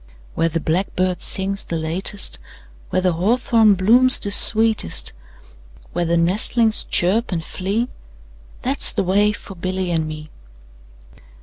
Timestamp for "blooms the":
3.75-4.31